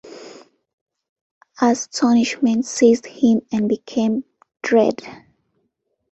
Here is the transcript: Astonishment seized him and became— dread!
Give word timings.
Astonishment 1.61 2.65
seized 2.65 3.05
him 3.05 3.41
and 3.51 3.69
became— 3.69 4.23
dread! 4.63 4.97